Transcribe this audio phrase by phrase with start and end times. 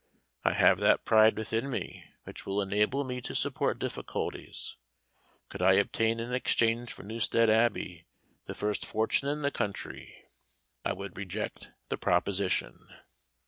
[0.43, 4.75] I have that pride within me which will enable me to support difficulties:
[5.47, 8.07] could I obtain in exchange for Newstead Abbey,
[8.47, 10.23] the first fortune in the country,
[10.83, 12.79] I would reject the proposition."